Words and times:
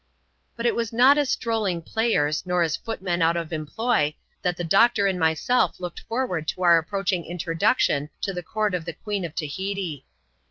But 0.55 0.65
it 0.65 0.73
was 0.73 0.91
not 0.91 1.19
as 1.19 1.29
strolling 1.29 1.83
players, 1.83 2.43
nor 2.43 2.63
as 2.63 2.75
footmen 2.75 3.21
out 3.21 3.37
of 3.37 3.53
employ, 3.53 4.15
that 4.41 4.57
the 4.57 4.63
doctor 4.63 5.05
and 5.05 5.19
myself 5.19 5.79
looked 5.79 5.99
forward 5.99 6.47
to 6.47 6.63
our 6.63 6.79
ap 6.79 6.89
proaching 6.89 7.23
introduction 7.27 8.09
to 8.21 8.33
the 8.33 8.41
court 8.41 8.73
of 8.73 8.85
the 8.85 8.93
Queen 8.93 9.23
of 9.25 9.35
Tahiti. 9.35 10.07